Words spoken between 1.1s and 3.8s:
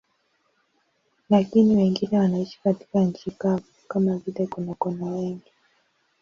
Lakini wengine wanaishi katika nchi kavu,